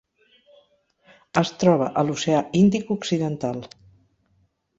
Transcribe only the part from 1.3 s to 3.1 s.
Es troba a l'Oceà Índic